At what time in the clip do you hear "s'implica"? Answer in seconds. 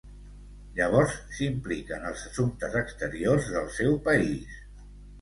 1.35-1.95